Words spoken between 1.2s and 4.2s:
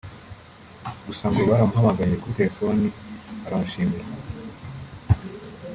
ngo baramuhamagaye kuri telefoni baramushimira